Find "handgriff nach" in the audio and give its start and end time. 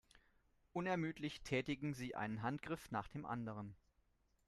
2.41-3.07